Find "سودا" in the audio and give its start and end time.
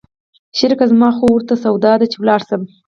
1.63-1.93